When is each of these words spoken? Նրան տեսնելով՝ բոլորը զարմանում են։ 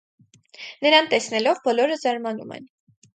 Նրան 0.85 1.09
տեսնելով՝ 1.11 1.59
բոլորը 1.67 1.99
զարմանում 2.05 2.55
են։ 2.57 2.67